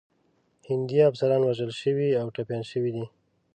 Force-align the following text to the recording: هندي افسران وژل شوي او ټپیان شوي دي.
هندي 0.67 0.97
افسران 1.09 1.41
وژل 1.45 1.71
شوي 1.81 2.09
او 2.21 2.25
ټپیان 2.35 2.63
شوي 2.71 2.91
دي. 2.95 3.05